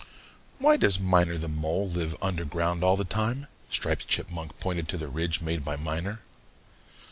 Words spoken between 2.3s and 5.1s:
ground all the time?" Striped Chipmunk pointed to the